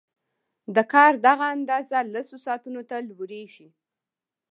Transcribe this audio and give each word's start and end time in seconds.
د 0.75 0.77
کار 0.93 1.13
دغه 1.27 1.45
اندازه 1.55 1.97
لسو 2.13 2.35
ساعتونو 2.45 2.81
ته 2.89 2.97
لوړېږي 3.09 3.67